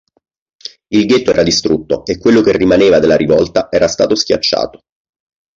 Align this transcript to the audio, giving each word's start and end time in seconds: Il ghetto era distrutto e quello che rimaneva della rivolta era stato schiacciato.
Il 0.87 1.05
ghetto 1.05 1.29
era 1.29 1.43
distrutto 1.43 2.03
e 2.07 2.17
quello 2.17 2.41
che 2.41 2.57
rimaneva 2.57 2.97
della 2.97 3.15
rivolta 3.15 3.67
era 3.69 3.87
stato 3.87 4.15
schiacciato. 4.15 4.79